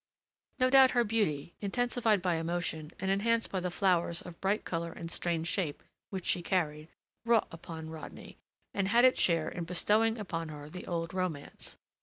[0.57, 4.91] No doubt her beauty, intensified by emotion and enhanced by the flowers of bright color
[4.91, 6.87] and strange shape which she carried
[7.23, 8.39] wrought upon Rodney,
[8.73, 11.77] and had its share in bestowing upon her the old romance.